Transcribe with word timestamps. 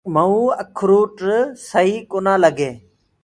مؤُنٚ 0.13 0.55
اکروٽ 0.61 1.15
سئي 1.69 1.93
ڪونآ 2.11 2.33
لگينٚ۔ 2.43 2.79